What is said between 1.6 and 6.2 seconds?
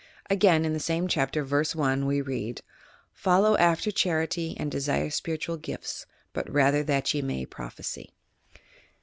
1, we read: "Follow after charity and desire spiritual gifts,